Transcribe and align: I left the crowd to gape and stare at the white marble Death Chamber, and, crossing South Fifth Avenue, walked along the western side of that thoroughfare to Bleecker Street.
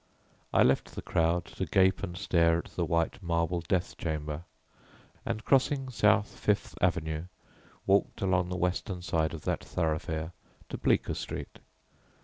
I 0.51 0.63
left 0.63 0.95
the 0.95 1.03
crowd 1.03 1.45
to 1.45 1.67
gape 1.67 2.01
and 2.01 2.17
stare 2.17 2.57
at 2.57 2.71
the 2.75 2.85
white 2.85 3.21
marble 3.21 3.61
Death 3.61 3.95
Chamber, 3.99 4.45
and, 5.27 5.45
crossing 5.45 5.89
South 5.91 6.25
Fifth 6.39 6.73
Avenue, 6.81 7.25
walked 7.85 8.21
along 8.23 8.49
the 8.49 8.57
western 8.57 9.03
side 9.03 9.31
of 9.35 9.43
that 9.43 9.63
thoroughfare 9.63 10.31
to 10.69 10.77
Bleecker 10.79 11.13
Street. 11.13 11.59